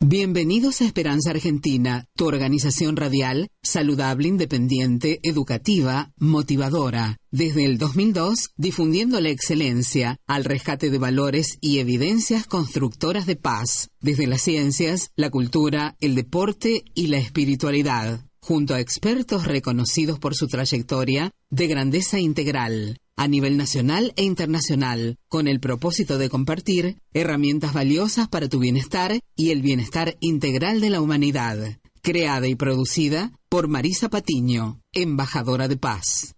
[0.00, 7.18] Bienvenidos a Esperanza Argentina, tu organización radial, saludable, independiente, educativa, motivadora.
[7.32, 13.90] Desde el 2002, difundiendo la excelencia al rescate de valores y evidencias constructoras de paz,
[14.00, 20.34] desde las ciencias, la cultura, el deporte y la espiritualidad, junto a expertos reconocidos por
[20.34, 26.96] su trayectoria de grandeza integral a nivel nacional e internacional, con el propósito de compartir
[27.12, 31.78] herramientas valiosas para tu bienestar y el bienestar integral de la humanidad.
[32.00, 36.37] Creada y producida por Marisa Patiño, embajadora de paz.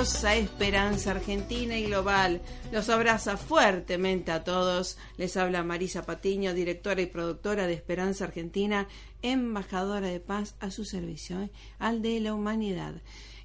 [0.00, 2.40] A Esperanza Argentina y Global.
[2.72, 4.96] Los abraza fuertemente a todos.
[5.18, 8.88] Les habla Marisa Patiño, directora y productora de Esperanza Argentina,
[9.20, 11.50] embajadora de paz a su servicio, ¿eh?
[11.78, 12.94] al de la humanidad.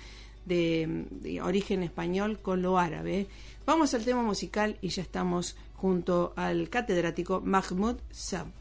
[0.46, 3.28] de, origen español con lo árabe.
[3.66, 8.61] Vamos al tema musical y ya estamos junto al catedrático Mahmoud Sab.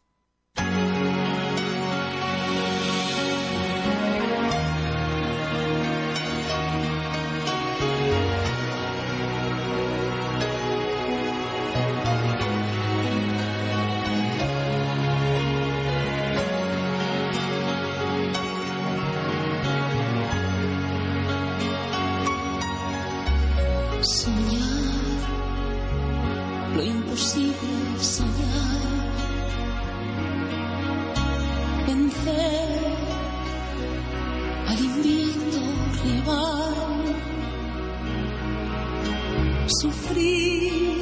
[39.79, 41.01] Sufrir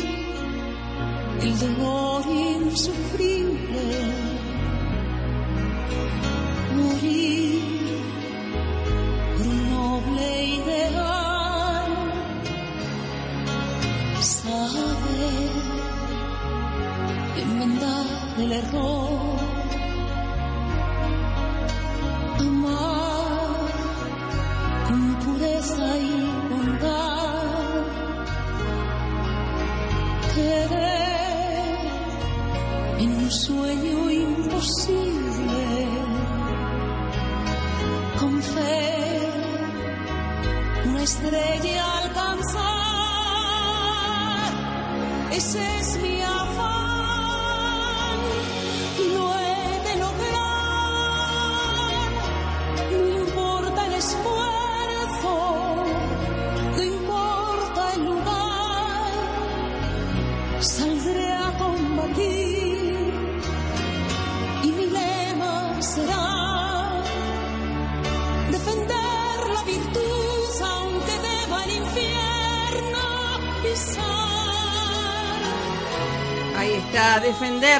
[1.41, 4.28] el dolor insufrible.
[45.31, 45.78] Ese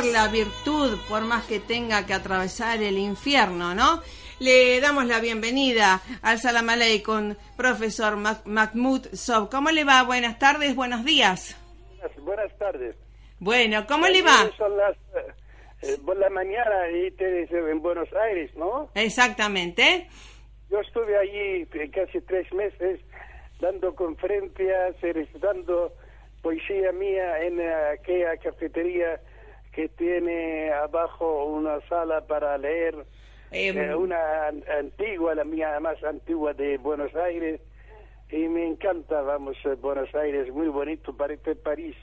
[0.05, 4.01] la virtud por más que tenga que atravesar el infierno, ¿no?
[4.39, 6.67] Le damos la bienvenida al Salam
[7.03, 9.49] con profesor Mahmoud Sob.
[9.49, 10.03] ¿Cómo le va?
[10.03, 11.55] Buenas tardes, buenos días.
[11.97, 12.95] Buenas, buenas tardes.
[13.39, 14.49] Bueno, ¿cómo le va?
[14.57, 15.33] Son las eh,
[15.81, 18.89] eh, por la mañana y te en Buenos Aires, ¿no?
[18.95, 20.07] Exactamente.
[20.69, 22.99] Yo estuve allí eh, casi tres meses
[23.59, 25.93] dando conferencias, eh, recitando
[26.41, 29.19] poesía mía en aquella cafetería
[29.71, 32.95] que tiene abajo una sala para leer,
[33.51, 37.59] Em, eh, una an- antigua, la mía más antigua de Buenos Aires,
[38.31, 41.95] y me encanta, vamos, eh, Buenos Aires, muy bonito, parece París.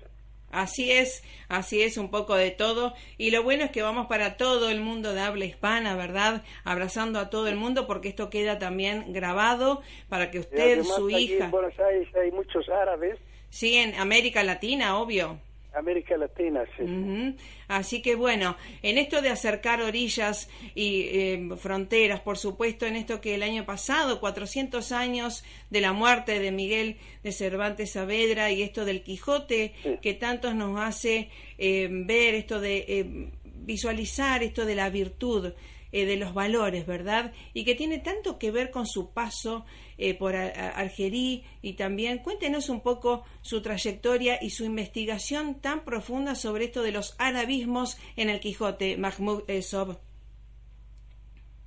[0.51, 2.95] Así es, así es un poco de todo.
[3.19, 6.43] Y lo bueno es que vamos para todo el mundo de habla hispana, ¿verdad?
[6.65, 11.07] Abrazando a todo el mundo porque esto queda también grabado para que usted, además su
[11.09, 13.19] aquí hija, en Buenos Aires hay muchos árabes,
[13.51, 15.39] sí, en América Latina, obvio.
[15.77, 17.37] América Latina, sí.
[17.69, 23.21] Así que bueno, en esto de acercar orillas y eh, fronteras, por supuesto, en esto
[23.21, 28.63] que el año pasado, 400 años de la muerte de Miguel de Cervantes Saavedra y
[28.63, 29.99] esto del Quijote, Sí.
[30.01, 31.29] que tantos nos hace
[31.59, 33.29] eh, ver esto de eh,
[33.65, 35.53] visualizar esto de la virtud,
[35.93, 37.33] eh, de los valores, ¿verdad?
[37.55, 39.65] Y que tiene tanto que ver con su paso
[39.99, 45.61] eh, por a- a- Algerí y también cuéntenos un poco su trayectoria y su investigación
[45.61, 49.97] tan profunda sobre esto de los arabismos en el Quijote, Mahmoud eh, Sob.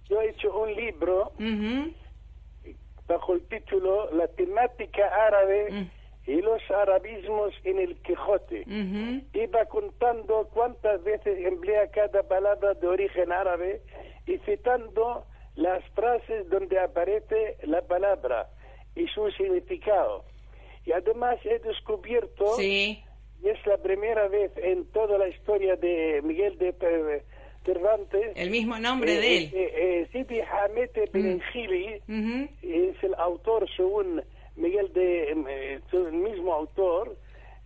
[0.09, 1.31] Yo he hecho un libro
[3.07, 5.98] bajo el título La temática árabe Mm.
[6.29, 8.63] Y los arabismos en el Quijote.
[9.33, 13.81] Iba contando cuántas veces emplea cada palabra de origen árabe
[14.27, 18.47] y citando las frases donde aparece la palabra
[18.95, 20.23] y su significado.
[20.85, 23.01] Y además he descubierto Sí,
[23.41, 26.73] y es la primera vez en toda la historia de Miguel de
[27.65, 28.33] Cervantes.
[28.35, 29.49] el mismo nombre de eh, él.
[29.53, 34.21] eh, eh, Sidi Hamete Benengili Ujú, es el autor, según
[34.59, 37.17] Miguel de, eh, el mismo autor,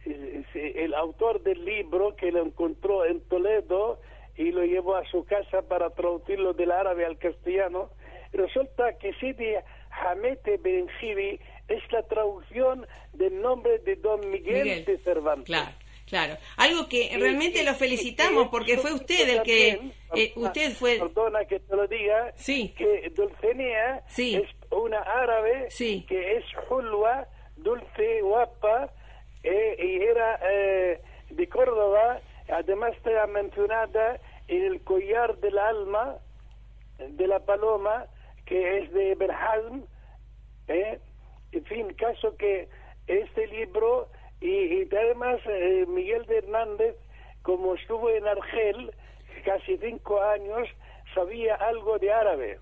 [0.06, 4.00] es el autor del libro que lo encontró en Toledo
[4.36, 7.90] y lo llevó a su casa para traducirlo del árabe al castellano.
[8.32, 9.54] Resulta que Sidi
[9.92, 14.86] Hamete Benengili es la traducción del nombre de Don Miguel, Miguel.
[14.86, 15.46] de Cervantes.
[15.46, 15.72] Claro,
[16.14, 16.38] claro.
[16.58, 19.80] Algo que realmente lo felicitamos porque fue usted el que,
[20.16, 22.70] eh, usted fue, Perdona que te lo diga, Sí.
[22.78, 24.36] que Dulcinea Sí.
[24.36, 26.06] es una árabe Sí.
[26.08, 27.28] que es hulwa,
[27.58, 28.92] dulce, guapa,
[29.44, 31.02] eh, y era eh,
[31.32, 36.18] de Córdoba, además está mencionada en el collar del alma
[37.00, 38.06] de la paloma,
[38.46, 39.84] que es de Berhalm,
[40.68, 41.00] ¿eh?
[41.54, 42.68] En fin, caso que
[43.08, 44.10] este libro,
[44.44, 46.96] y, y además eh, Miguel de Hernández,
[47.42, 48.92] como estuvo en Argel
[49.46, 50.68] casi cinco años,
[51.16, 52.60] sabía algo de árabe.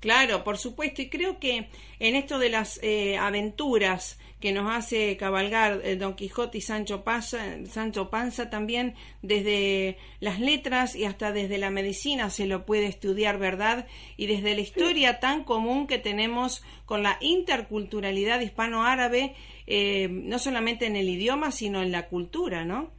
[0.00, 5.16] Claro, por supuesto, y creo que en esto de las eh, aventuras que nos hace
[5.18, 11.30] cabalgar eh, Don Quijote y Sancho Panza, Sancho Panza también desde las letras y hasta
[11.32, 13.86] desde la medicina se lo puede estudiar, ¿verdad?
[14.16, 19.34] Y desde la historia tan común que tenemos con la interculturalidad hispano-árabe,
[19.66, 22.90] eh, no solamente en el idioma, sino en la cultura, ¿no?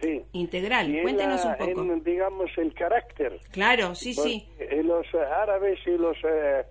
[0.00, 0.22] Sí.
[0.32, 0.90] Integral.
[0.90, 1.82] Y en Cuéntenos la- un poco.
[1.82, 3.40] en, digamos, el carácter.
[3.50, 4.46] Claro, sí, sí.
[4.58, 6.64] Porque, Los árabes y los eh,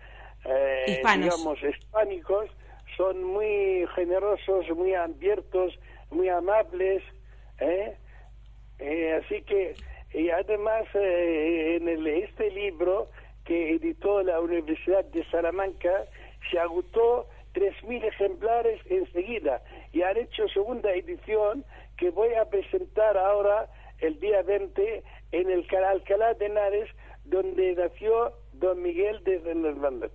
[0.45, 1.25] eh, Hispanos.
[1.35, 2.45] digamos hispánicos
[2.97, 5.77] son muy generosos, muy abiertos,
[6.11, 7.03] muy amables,
[7.59, 7.95] ¿eh?
[8.79, 9.73] Eh, así que
[10.13, 13.07] y además eh, en el- este libro
[13.45, 16.05] que editó la Universidad de Salamanca
[16.49, 19.61] se agotó 3.000 ejemplares enseguida
[19.93, 21.63] y han hecho segunda edición
[21.97, 23.67] que voy a presentar ahora
[23.99, 26.89] el día 20 en el Ca- Alcalá de Henares
[27.23, 30.11] donde nació don Miguel de Cervantes.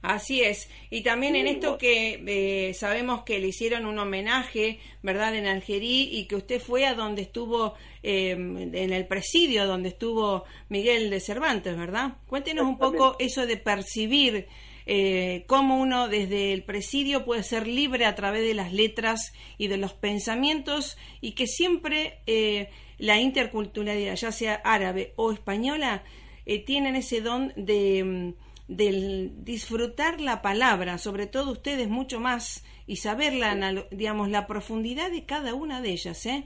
[0.00, 0.70] Así es.
[0.90, 6.08] Y también en esto que eh, sabemos que le hicieron un homenaje, ¿verdad?, en Algerí
[6.12, 11.20] y que usted fue a donde estuvo, eh, en el presidio donde estuvo Miguel de
[11.20, 12.18] Cervantes, ¿verdad?
[12.28, 14.46] Cuéntenos un poco eso de percibir
[14.90, 19.68] eh, cómo uno desde el presidio puede ser libre a través de las letras y
[19.68, 26.04] de los pensamientos y que siempre eh, la interculturalidad, ya sea árabe o española,
[26.46, 28.34] eh, tienen ese don de, mm,
[28.68, 33.54] del disfrutar la palabra, sobre todo ustedes mucho más y saber la,
[33.90, 36.44] digamos, la profundidad de cada una de ellas, ¿eh?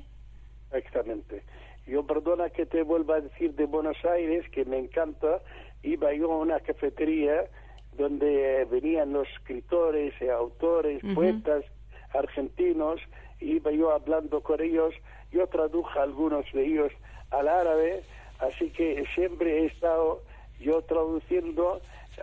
[0.72, 1.42] Exactamente.
[1.86, 5.42] Yo perdona que te vuelva a decir de Buenos Aires, que me encanta.
[5.82, 7.44] Iba yo a una cafetería
[7.96, 11.64] donde venían los escritores, eh, autores, poetas
[12.14, 13.00] argentinos.
[13.40, 14.94] Iba yo hablando con ellos.
[15.32, 16.92] Yo traduje algunos de ellos
[17.30, 18.04] al árabe,
[18.38, 20.22] así que siempre he estado
[20.60, 21.80] yo traduciendo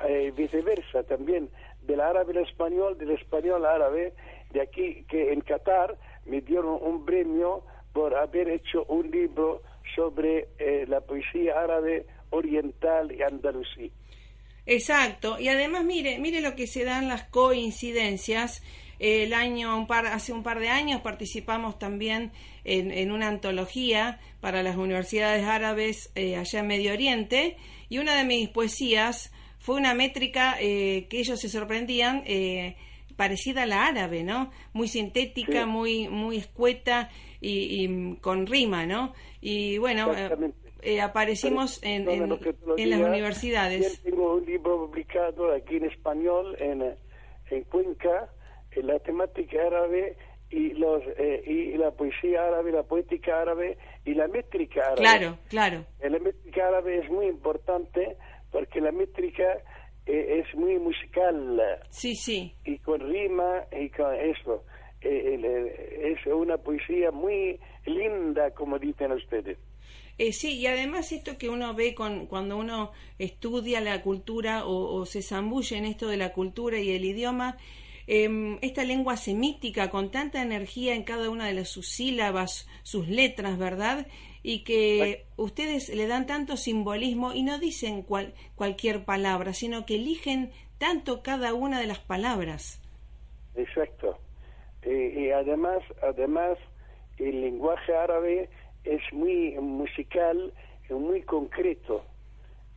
[0.08, 1.50] eh, viceversa también
[1.82, 4.14] del árabe al español, del español al árabe.
[4.52, 9.62] De aquí que en Qatar me dieron un premio por haber hecho un libro
[9.96, 13.92] sobre eh, la poesía árabe oriental y andalusí.
[14.66, 18.62] Exacto, y además mire, mire lo que se dan las coincidencias.
[19.00, 22.32] El año, un par, hace un par de años participamos también
[22.66, 28.16] en, en una antología para las universidades árabes eh, allá en Medio Oriente y una
[28.16, 32.76] de mis poesías fue una métrica eh, que ellos se sorprendían eh,
[33.16, 34.52] parecida a la árabe, ¿no?
[34.74, 35.70] Muy sintética, Sí.
[35.70, 37.10] muy muy escueta
[37.42, 39.14] y, y con rima, ¿no?
[39.42, 40.30] Y bueno, eh,
[40.82, 44.02] eh, aparecimos en, en- las universidades.
[44.04, 46.96] Yo tengo un libro publicado aquí en español en, eh,
[47.52, 48.30] en Cuenca,
[48.72, 50.16] en la temática árabe
[50.50, 54.98] y los eh, y la poesía árabe, la poética árabe y la métrica árabe.
[55.02, 55.86] Claro, claro.
[56.00, 58.16] Eh, La métrica árabe es muy importante
[58.52, 59.44] porque la métrica
[60.06, 62.54] eh, es muy musical Sí, sí.
[62.66, 64.64] y con rima y con eso.
[65.02, 69.58] Eh, eh, es una poesía muy linda, como dicen ustedes.
[70.18, 74.94] Eh, sí, y además esto que uno ve con, cuando uno estudia la cultura o,
[74.96, 77.56] o se zambulle en esto de la cultura y el idioma,
[78.08, 83.08] em, esta lengua semítica con tanta energía en cada una de las, sus sílabas, sus
[83.08, 84.08] letras, ¿verdad?
[84.42, 89.96] Y que ustedes le dan tanto simbolismo y no dicen cual- cualquier palabra, sino que
[89.96, 92.82] eligen tanto cada una de las palabras.
[93.56, 94.18] Exacto.
[94.84, 96.58] Eh, y además, además,
[97.18, 98.50] el lenguaje árabe
[98.86, 100.54] es muy musical,
[100.90, 102.06] muy concreto,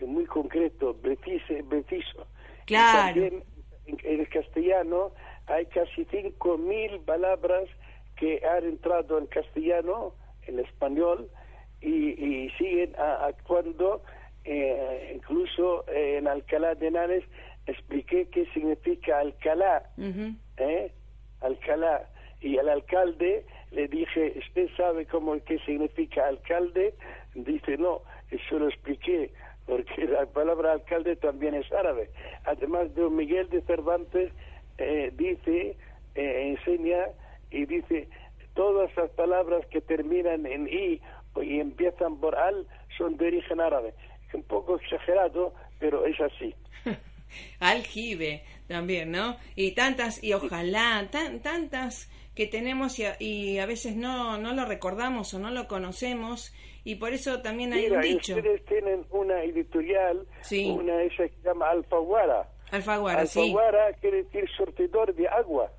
[0.04, 1.54] muy concreto, preciso.
[1.68, 2.26] preciso.
[2.62, 3.14] Y Claro.
[3.14, 3.44] también
[3.86, 5.12] en, en el castellano
[5.46, 7.68] hay casi 5.000 palabras
[8.16, 10.14] que han entrado en castellano,
[10.46, 11.30] en español,
[11.82, 12.10] y,
[12.46, 14.02] y siguen a- actuando.
[14.44, 17.24] eh, incluso eh, en Alcalá de Henares
[17.66, 19.82] expliqué qué significa Alcalá.
[20.56, 20.90] ¿eh?
[21.40, 22.08] Alcalá.
[22.40, 26.94] Y al alcalde le dije, ¿usted sabe cómo qué significa alcalde?
[27.34, 29.30] Dice, no, eso lo expliqué,
[29.64, 32.10] porque la palabra alcalde también es árabe.
[32.44, 34.32] Además, don Miguel de Cervantes
[34.78, 35.76] eh, dice,
[36.16, 37.06] eh, enseña
[37.52, 38.08] y dice,
[38.54, 41.00] todas las palabras que terminan en i
[41.40, 42.66] y empiezan por al
[42.98, 43.94] son de origen árabe.
[44.34, 46.54] Un poco exagerado, pero es así.
[47.60, 49.36] Aljibe también, ¿no?
[49.56, 54.54] Y tantas, y ojalá, tan, tantas que tenemos y a, y a veces no, no
[54.54, 58.34] lo recordamos o no lo conocemos y por eso también hay Mira, un dicho.
[58.36, 60.70] ustedes tienen una editorial, Sí.
[60.70, 62.48] una esa que se llama Alfaguara.
[62.70, 65.70] Alfaguara, sí, Alfaguara quiere decir sortidor de agua.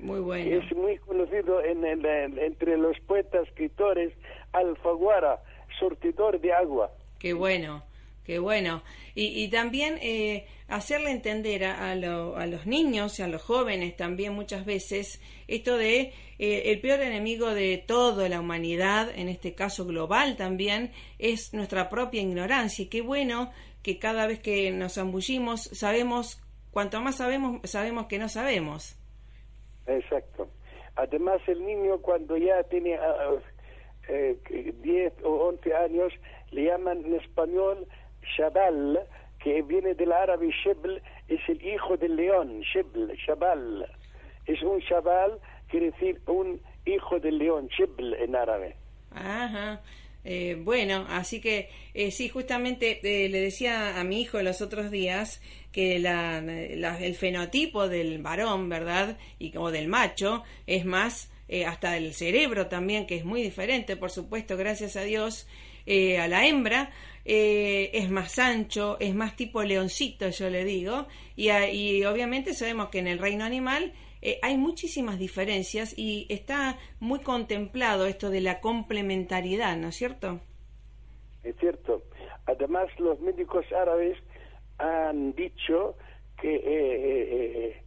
[0.00, 0.56] muy bueno.
[0.60, 4.12] Es muy conocido en, en- entre los poetas, escritores,
[4.56, 5.40] Alfaguara,
[5.78, 6.90] sortidor de agua.
[7.18, 7.82] Qué bueno.
[8.24, 8.82] Qué bueno.
[9.14, 13.40] Y, y también eh, hacerle entender a, a, lo- a los niños y a los
[13.40, 19.28] jóvenes también muchas veces esto de eh, el peor enemigo de toda la humanidad, en
[19.28, 22.82] este caso global también, es nuestra propia ignorancia.
[22.84, 23.52] Y qué bueno
[23.84, 28.96] que cada vez que nos zambullimos sabemos, cuanto más sabemos, sabemos que no sabemos.
[29.86, 30.48] Exacto.
[30.96, 33.36] Además, el niño cuando ya tiene ah,
[34.08, 36.12] eh, que 10 o 11 años,
[36.50, 37.86] le llaman en español
[38.36, 39.00] Shabal,
[39.42, 43.86] que viene del árabe Shebl, es el hijo del león, Shebl, Shabal.
[44.46, 48.76] Es un Shabal, quiere decir un hijo del león, Shebl en árabe.
[49.12, 49.80] Ajá.
[50.28, 54.90] Eh, bueno, así que eh, sí, justamente eh, le decía a mi hijo los otros
[54.90, 59.18] días que la, la- el fenotipo del varón, ¿verdad?
[59.38, 63.96] Y, o del macho es más, eh, hasta el cerebro también, que es muy diferente,
[63.96, 65.46] por supuesto, gracias a Dios,
[65.86, 66.90] eh, a la hembra.
[67.24, 72.88] eh, es más ancho, es más tipo leoncito, yo le digo, y, y obviamente sabemos
[72.88, 78.40] que en el reino animal eh, hay muchísimas diferencias y está muy contemplado esto de
[78.40, 80.40] la complementariedad, ¿no es cierto?
[81.42, 82.02] Es cierto.
[82.46, 84.16] Además, los médicos árabes
[84.78, 85.96] han dicho
[86.40, 87.82] que eh, eh,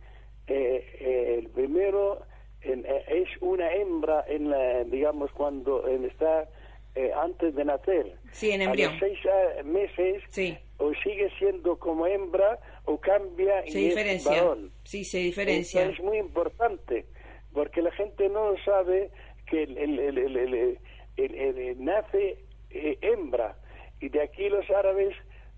[0.48, 2.22] eh, eh, el primero
[2.62, 6.48] en- eh, es una hembra en la, digamos, cuando eh, está
[6.96, 8.16] eh, antes de nacer.
[8.32, 8.92] Sí, en A embrión.
[8.94, 10.58] los seis ah, meses Sí.
[10.80, 14.72] o sigue siendo como hembra o cambia Se y es varón.
[14.84, 15.82] Sí, se diferencia.
[15.82, 17.06] Esto es muy importante,
[17.54, 19.12] porque la gente no sabe
[19.46, 22.40] que el, el- el- el- el- el- el- el- nace
[22.72, 23.56] eh, hembra.
[24.02, 25.16] Y de aquí los árabes,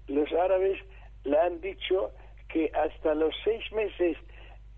[0.07, 0.77] los árabes
[1.23, 2.11] le han dicho
[2.49, 4.17] que hasta los seis meses,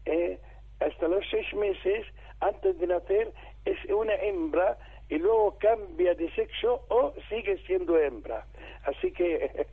[0.05, 0.37] eh,
[0.85, 2.05] hasta los seis meses
[2.39, 3.31] antes de nacer
[3.65, 4.77] es una hembra
[5.09, 8.45] y luego cambia de sexo o sigue siendo hembra.
[8.85, 9.67] Así que eh,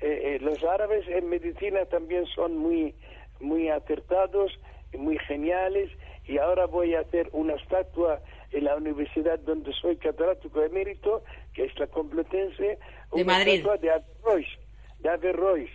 [0.00, 2.94] eh, los árabes en medicina también son muy,
[3.40, 4.58] muy acertados
[4.92, 5.90] y muy geniales
[6.26, 8.20] y ahora voy a hacer una estatua
[8.52, 12.78] en la universidad donde soy catedrático de mérito, que es la Complutense,
[13.10, 13.54] una Madrid.
[13.54, 14.46] estatua de Averroes,
[15.00, 15.70] de Averroes,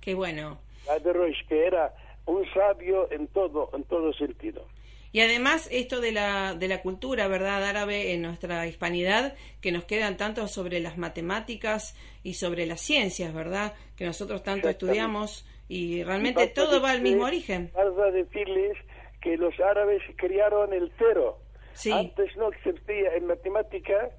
[0.00, 0.58] Qué bueno.
[0.90, 1.94] Averroes, que era
[2.26, 4.66] un sabio en todo, en todo sentido.
[5.14, 7.64] Y además esto de la, de la cultura, ¿verdad?
[7.64, 13.32] Árabe en nuestra hispanidad, que nos quedan tanto sobre las matemáticas y sobre las ciencias,
[13.32, 13.74] ¿verdad?
[13.96, 17.70] Que nosotros tanto estudiamos y realmente Y todo va al mismo origen.
[17.72, 18.76] Basta decirles
[19.20, 21.38] que los árabes crearon el cero.
[21.74, 21.92] Sí.
[21.92, 24.10] Antes no existía en matemática,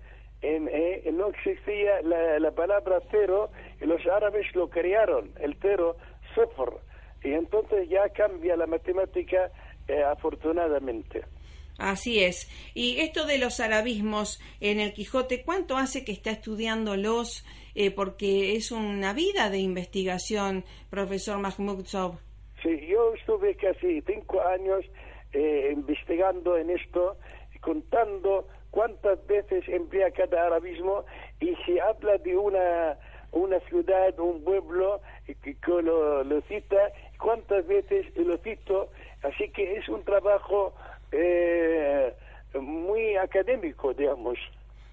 [0.41, 3.50] en, eh, no existía la, la palabra cero,
[3.82, 5.98] y los árabes lo crearon, el cero,
[6.34, 6.80] sofor.
[7.23, 9.51] Y entonces ya cambia la matemática
[9.88, 11.23] eh, afortunadamente.
[11.78, 12.49] Así es.
[12.73, 17.45] Y esto de los arabismos en el Quijote, ¿cuánto hace que está estudiándolos?
[17.75, 22.17] Eh, porque es una vida de investigación, profesor Mahmoud Sob.
[22.63, 24.86] Sí, yo estuve casi cinco años
[25.34, 27.17] eh, investigando en esto,
[27.60, 31.04] contando cuántas veces emplea cada arabismo
[31.41, 32.97] y si habla de una,
[33.34, 36.78] una ciudad, un pueblo, que, que lo, lo cita,
[37.17, 38.89] cuántas veces lo cito.
[39.23, 40.73] Así que es un trabajo
[41.12, 42.13] eh,
[42.54, 44.38] muy académico, digamos.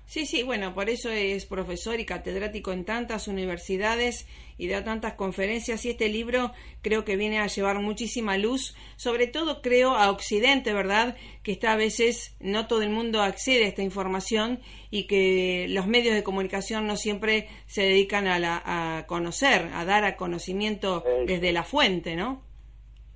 [0.05, 4.27] Sí, sí, bueno, por eso es profesor y catedrático en tantas universidades
[4.59, 9.27] y da tantas conferencias y este libro creo que viene a llevar muchísima luz, sobre
[9.27, 11.17] todo creo a Occidente, ¿verdad?
[11.43, 14.61] Que está a veces, no todo el mundo accede a esta información
[14.91, 19.85] y que los medios de comunicación no siempre se dedican a, la, a conocer, a
[19.85, 22.43] dar a conocimiento desde la fuente, ¿no?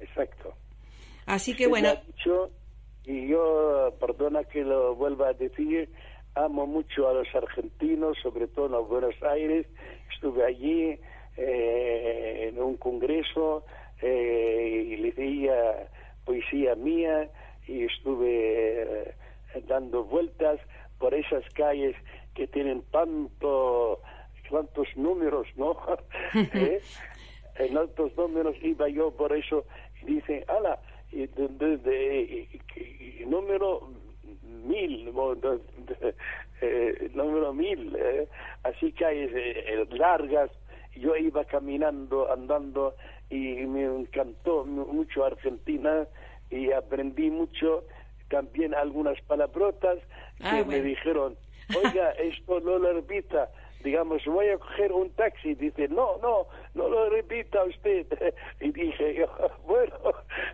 [0.01, 0.55] Exacto.
[1.27, 1.92] Así que bueno,
[3.07, 5.88] y yo, perdona que lo vuelva a decir,
[6.37, 9.66] amo mucho a los argentinos, sobre todo en los Buenos Aires.
[10.12, 10.99] Estuve allí
[11.37, 13.64] eh, en un congreso
[14.03, 15.88] eh, y leía
[16.25, 17.31] poesía mía
[17.66, 19.14] y estuve eh,
[19.66, 20.61] dando vueltas
[20.99, 21.96] por esas calles
[22.35, 24.01] que tienen tanto
[24.51, 25.77] tantos números, ¿no?
[26.55, 26.81] ¿Eh?
[27.59, 29.64] En altos números iba yo por eso
[30.03, 30.79] y dicen, ala,
[31.11, 32.61] y de- de-
[33.27, 33.90] número
[34.64, 35.11] mil,
[36.61, 38.29] eh, número mil, eh,
[38.64, 40.51] así calles eh, eh, largas.
[40.95, 42.95] Yo iba caminando, andando
[43.29, 46.07] y me encantó mu- mucho Argentina
[46.49, 47.85] y aprendí mucho
[48.29, 49.99] también algunas palabrotas
[50.38, 50.85] que Ah, me bueno.
[50.85, 51.37] dijeron,
[51.75, 53.51] oiga, esto no lo repita,
[53.87, 58.05] digamos, voy a coger un taxi, dice, no, no, no lo repita usted.
[58.61, 59.27] Y dije, yo,
[59.66, 59.94] bueno,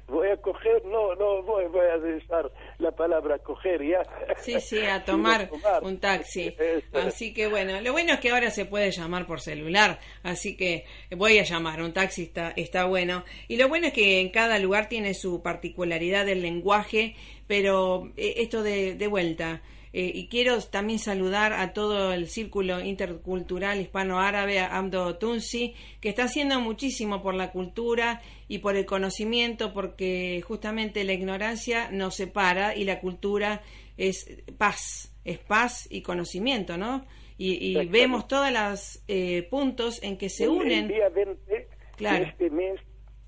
[0.07, 4.03] voy a coger, no, no, voy, voy a usar la palabra coger ya.
[4.37, 5.49] Sí, sí, a tomar
[5.81, 6.55] un taxi.
[6.92, 10.85] Así que bueno, lo bueno es que ahora se puede llamar por celular, así que
[11.16, 13.25] voy a llamar, un taxi está, está bueno.
[13.49, 17.16] Y lo bueno es que en cada lugar tiene su particularidad del lenguaje,
[17.47, 19.62] pero eh, esto de, de vuelta,
[19.93, 26.09] eh, y quiero también saludar a todo el círculo intercultural hispano-árabe, a Amdo Tunsi, que
[26.09, 32.17] está haciendo muchísimo por la cultura y por el conocimiento, porque justamente la ignorancia nos
[32.17, 33.63] separa y la cultura
[33.97, 37.05] es paz, es paz y conocimiento, ¿no?
[37.39, 40.85] Y, y vemos todos los eh, puntos en que se unen.
[40.85, 42.25] El día 20 Claro.
[42.25, 42.81] este mes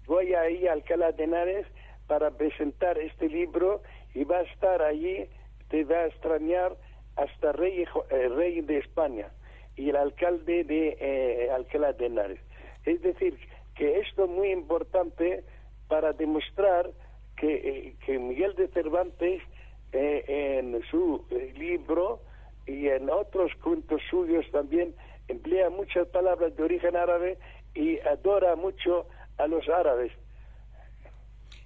[0.07, 1.67] voy a ir a Alcalá de Henares
[2.07, 3.83] para presentar este libro
[4.15, 5.27] y va a estar allí,
[5.75, 6.77] te va a extrañar
[7.17, 9.33] hasta rey, eh, rey de España
[9.75, 12.39] y el alcalde de eh, Alcalá de Henares.
[12.85, 13.37] Es decir,
[13.75, 15.43] que esto es muy importante
[15.89, 16.93] para demostrar
[17.37, 19.43] que, eh, que Miguel de Cervantes
[19.91, 21.25] en su
[21.57, 22.21] libro
[22.67, 24.95] y en otros cuentos suyos también
[25.27, 27.37] emplea muchas palabras de origen árabe
[27.75, 29.07] y adora mucho
[29.39, 30.13] a los árabes.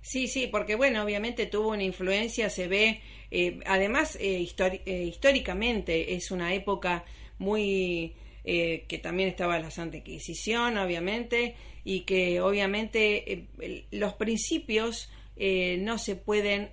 [0.08, 4.42] Sí, sí, porque bueno, obviamente tuvo una influencia, se ve, eh, además eh,
[4.86, 7.04] eh, históricamente es una época
[7.38, 15.12] muy eh, que también estaba la Santa Inquisición, obviamente, y que obviamente eh, los principios
[15.36, 16.70] no se pueden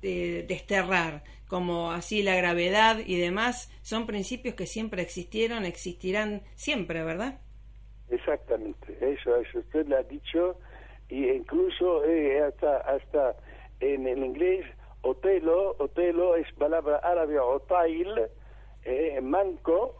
[0.00, 7.40] desterrar, como así la gravedad y demás, son principios que siempre existieron, existirán siempre, ¿verdad?
[8.08, 10.56] Exactamente, eso, eso usted lo ha dicho
[11.08, 13.36] y incluso eh, hasta hasta
[13.80, 14.66] en el inglés
[15.02, 18.28] Otelo, Otelo es palabra árabe otail,
[18.84, 19.94] eh, manco,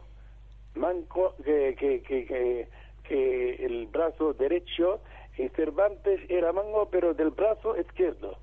[0.75, 2.69] manco que, que, que,
[3.05, 5.01] que, el brazo derecho,
[5.39, 8.37] en Cervantes era mango pero del brazo izquierdo,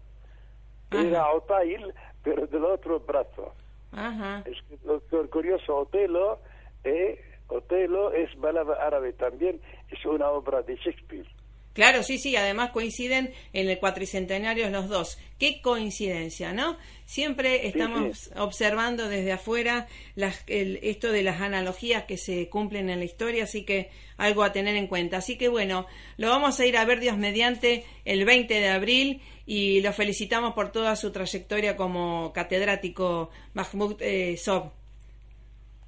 [0.91, 3.53] era otail pero del otro brazo.
[3.91, 4.43] Ajá.
[4.45, 6.39] Es lo curioso, Otelo,
[6.85, 11.27] eh, Otelo es palabra árabe también, es una obra de Shakespeare.
[11.73, 15.17] Claro, sí, sí, además coinciden en el cuatricentenario los dos.
[15.39, 16.77] Qué coincidencia, ¿no?
[17.05, 22.99] Siempre estamos observando desde afuera las, el- esto de las analogías que se cumplen en
[22.99, 25.17] la historia, así que algo a tener en cuenta.
[25.17, 29.21] Así que bueno, lo vamos a ir a ver Dios mediante el 20 de abril
[29.47, 34.71] y lo felicitamos por toda su trayectoria como catedrático Mahmoud eh, Sob.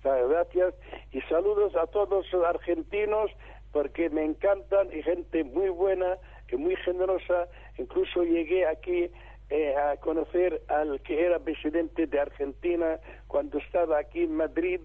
[0.04, 0.74] Gracias
[1.14, 3.32] y saludos a todos los argentinos
[3.76, 6.18] porque me encantan y gente muy buena
[6.50, 7.50] y muy generosa.
[7.78, 9.12] Incluso llegué aquí
[9.50, 14.80] eh, a conocer al que era presidente de Argentina cuando estaba aquí en Madrid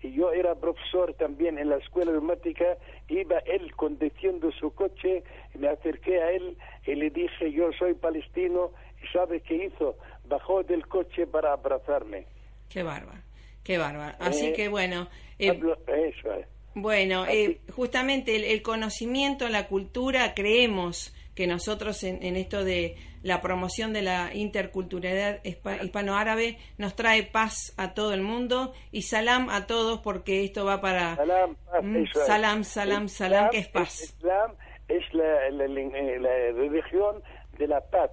[0.00, 2.76] y yo era profesor también en la escuela diplomática.
[3.08, 6.56] Iba él conduciendo su coche y me acerqué a él
[6.86, 8.70] y le dije yo soy palestino
[9.02, 9.96] y ¿sabe qué hizo?
[10.28, 12.26] Bajó del coche para abrazarme.
[12.68, 13.22] Qué bárbaro,
[13.64, 14.16] qué bárbaro.
[14.20, 15.08] Así Eh, que bueno.
[15.40, 16.46] eh, Hablo- eso es.
[16.78, 22.96] Bueno, eh, justamente el, el conocimiento, la cultura, creemos que nosotros en, en esto de
[23.22, 29.02] la promoción de la interculturalidad hispa- hispano-árabe nos trae paz a todo el mundo y
[29.02, 32.10] salam a todos porque esto va para Salam, paz, Mm, es.
[32.26, 34.00] salam, salam, Islam que es paz.
[34.02, 34.52] el Islam
[34.88, 37.22] es la, la- la- la religión
[37.58, 38.10] de la paz.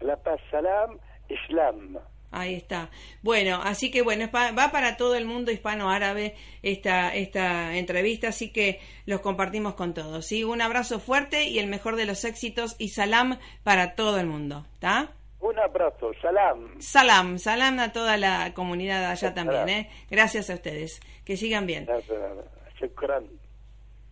[0.00, 1.98] La paz, salam, islam.
[2.36, 2.90] Ahí está.
[3.22, 8.80] Bueno, así que bueno, va para todo el mundo hispano-árabe esta, esta entrevista, así que
[9.06, 10.26] los compartimos con todos.
[10.26, 10.42] ¿sí?
[10.42, 14.66] Un abrazo fuerte y el mejor de los éxitos y salam para todo el mundo.
[14.74, 15.12] ¿Está?
[15.38, 16.80] Un abrazo, salam.
[16.80, 19.68] Salam, salam a toda la comunidad allá también.
[19.68, 19.90] ¿eh?
[20.10, 21.00] Gracias a ustedes.
[21.24, 21.86] Que sigan bien.
[22.80, 23.26] Shukran.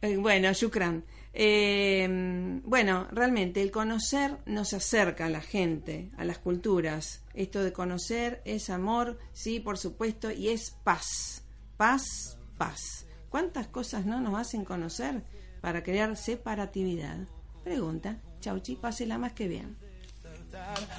[0.02, 1.04] Eh, Bueno, Shukran.
[1.34, 7.22] Eh, bueno, realmente el conocer nos acerca a la gente, a las culturas.
[7.34, 11.44] Esto de conocer es amor, sí, por supuesto, y es paz.
[11.76, 13.06] Paz, paz.
[13.28, 15.24] ¿Cuántas cosas no nos hacen conocer
[15.60, 17.26] para crear separatividad?
[17.64, 18.20] Pregunta.
[18.40, 19.76] Chauchi, pásela más que bien.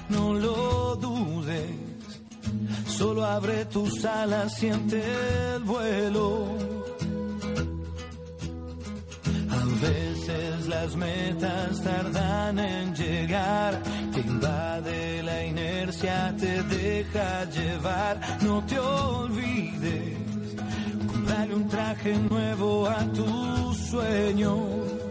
[0.08, 1.70] No lo dudes,
[2.88, 5.00] solo abre tus alas, siente
[5.54, 6.83] el vuelo.
[9.64, 18.20] A veces las metas tardan en llegar, te invade la inercia, te deja llevar.
[18.42, 20.18] No te olvides,
[21.06, 25.03] comprarle un traje nuevo a tus sueños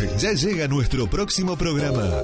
[0.00, 2.22] ya llega nuestro próximo programa.